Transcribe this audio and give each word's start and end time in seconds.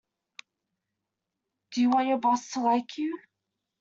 Do 1.69 1.81
you 1.81 1.91
want 1.91 2.07
your 2.07 2.17
boss 2.17 2.53
to 2.53 2.61
like 2.61 2.97
you? 2.97 3.19